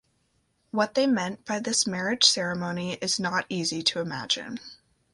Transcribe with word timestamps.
What 0.71 0.95
they 0.95 1.05
meant 1.05 1.45
by 1.45 1.59
this 1.59 1.85
marriage 1.85 2.23
ceremony 2.23 2.93
is 2.93 3.19
not 3.19 3.45
easy 3.49 3.83
to 3.83 3.99
imagine. 3.99 4.59